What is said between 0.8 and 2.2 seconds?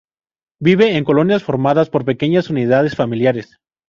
en colonias formadas por